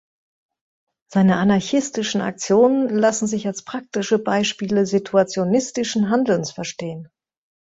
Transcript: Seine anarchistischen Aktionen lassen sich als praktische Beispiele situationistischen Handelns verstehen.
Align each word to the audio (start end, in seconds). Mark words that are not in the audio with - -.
Seine 1.11 1.35
anarchistischen 1.37 2.21
Aktionen 2.21 2.89
lassen 2.89 3.27
sich 3.27 3.45
als 3.45 3.63
praktische 3.63 4.17
Beispiele 4.17 4.87
situationistischen 4.87 6.09
Handelns 6.09 6.49
verstehen. 6.49 7.11